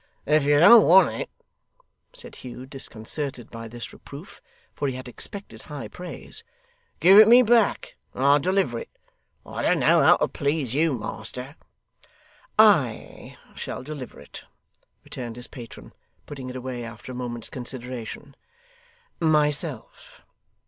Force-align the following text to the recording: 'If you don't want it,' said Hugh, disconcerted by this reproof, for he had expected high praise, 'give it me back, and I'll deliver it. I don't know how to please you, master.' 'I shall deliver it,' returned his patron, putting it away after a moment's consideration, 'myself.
'If 0.25 0.45
you 0.45 0.59
don't 0.59 0.87
want 0.87 1.09
it,' 1.09 1.29
said 2.11 2.37
Hugh, 2.37 2.65
disconcerted 2.65 3.51
by 3.51 3.67
this 3.67 3.93
reproof, 3.93 4.41
for 4.73 4.87
he 4.87 4.95
had 4.95 5.07
expected 5.07 5.61
high 5.61 5.89
praise, 5.89 6.43
'give 6.99 7.19
it 7.19 7.27
me 7.27 7.43
back, 7.43 7.95
and 8.15 8.23
I'll 8.23 8.39
deliver 8.39 8.79
it. 8.79 8.89
I 9.45 9.61
don't 9.61 9.77
know 9.77 10.01
how 10.01 10.17
to 10.17 10.27
please 10.27 10.73
you, 10.73 10.97
master.' 10.97 11.55
'I 12.57 13.37
shall 13.53 13.83
deliver 13.83 14.19
it,' 14.19 14.45
returned 15.03 15.35
his 15.35 15.45
patron, 15.45 15.93
putting 16.25 16.49
it 16.49 16.55
away 16.55 16.83
after 16.83 17.11
a 17.11 17.13
moment's 17.15 17.51
consideration, 17.51 18.35
'myself. 19.19 20.23